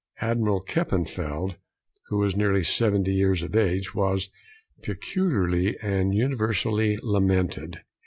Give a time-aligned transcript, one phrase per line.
[0.21, 1.57] Admiral Kempenfeldt,
[2.07, 4.29] who was nearly 70 years of age, was
[4.81, 7.81] peculiarly and universally lamented.